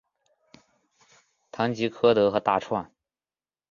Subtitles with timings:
[1.51, 2.91] 唐吉柯德和大创